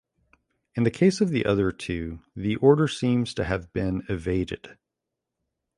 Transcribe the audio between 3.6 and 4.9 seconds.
been evaded.